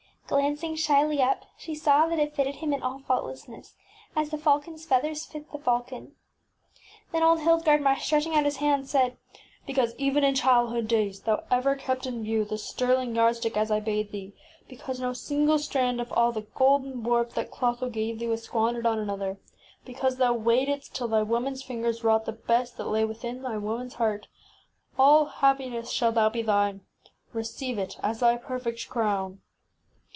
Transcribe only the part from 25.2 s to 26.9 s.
hap piness shall now be thine!